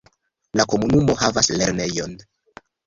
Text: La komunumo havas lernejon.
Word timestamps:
La 0.61 0.65
komunumo 0.71 1.19
havas 1.25 1.53
lernejon. 1.61 2.21